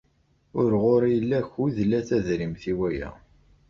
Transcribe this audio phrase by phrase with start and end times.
[0.61, 3.09] Ur ɣur-i la akud la tadrimt i waya